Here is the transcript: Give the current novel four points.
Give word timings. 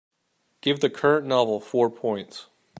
Give 0.61 0.79
the 0.79 0.89
current 0.89 1.27
novel 1.27 1.59
four 1.59 1.91
points. 1.91 2.47